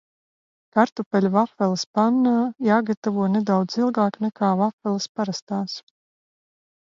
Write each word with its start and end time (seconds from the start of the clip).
Kartupeļu 0.77 1.29
vafeles 1.33 1.81
pannā 1.97 2.31
jāgatavo 2.67 3.27
nedaudz 3.35 3.77
ilgāk 3.83 4.17
nekā 4.27 4.49
vafeles 4.63 5.07
parastās. 5.19 5.77